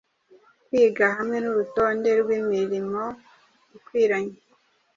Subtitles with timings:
[0.67, 3.03] kwiga hamwe nurutonde rwimirimo
[3.77, 4.35] ikwiranye